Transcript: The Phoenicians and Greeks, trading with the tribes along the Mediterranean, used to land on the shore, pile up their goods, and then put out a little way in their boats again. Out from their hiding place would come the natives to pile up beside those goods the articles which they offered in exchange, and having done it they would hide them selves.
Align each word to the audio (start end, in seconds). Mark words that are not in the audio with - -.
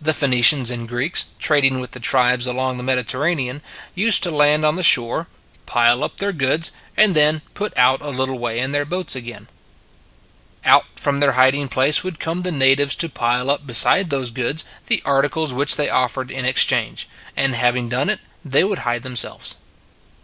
The 0.00 0.14
Phoenicians 0.14 0.70
and 0.70 0.88
Greeks, 0.88 1.26
trading 1.40 1.80
with 1.80 1.90
the 1.90 1.98
tribes 1.98 2.46
along 2.46 2.76
the 2.76 2.84
Mediterranean, 2.84 3.60
used 3.92 4.22
to 4.22 4.30
land 4.30 4.64
on 4.64 4.76
the 4.76 4.84
shore, 4.84 5.26
pile 5.66 6.04
up 6.04 6.18
their 6.18 6.32
goods, 6.32 6.70
and 6.96 7.12
then 7.12 7.42
put 7.54 7.76
out 7.76 8.00
a 8.00 8.10
little 8.10 8.38
way 8.38 8.60
in 8.60 8.70
their 8.70 8.84
boats 8.84 9.16
again. 9.16 9.48
Out 10.64 10.84
from 10.94 11.18
their 11.18 11.32
hiding 11.32 11.66
place 11.66 12.04
would 12.04 12.20
come 12.20 12.42
the 12.42 12.52
natives 12.52 12.94
to 12.94 13.08
pile 13.08 13.50
up 13.50 13.66
beside 13.66 14.10
those 14.10 14.30
goods 14.30 14.64
the 14.86 15.02
articles 15.04 15.52
which 15.52 15.74
they 15.74 15.90
offered 15.90 16.30
in 16.30 16.44
exchange, 16.44 17.08
and 17.36 17.56
having 17.56 17.88
done 17.88 18.08
it 18.08 18.20
they 18.44 18.62
would 18.62 18.78
hide 18.86 19.02
them 19.02 19.16
selves. 19.16 19.56